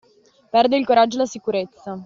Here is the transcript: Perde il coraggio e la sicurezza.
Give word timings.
Perde 0.49 0.77
il 0.77 0.83
coraggio 0.87 1.17
e 1.17 1.19
la 1.19 1.25
sicurezza. 1.27 1.99